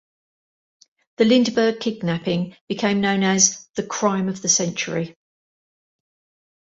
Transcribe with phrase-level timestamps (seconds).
[1.17, 5.15] The Lindbergh kidnapping became known as "The Crime of the Century".